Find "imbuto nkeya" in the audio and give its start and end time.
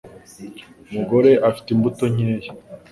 1.71-2.51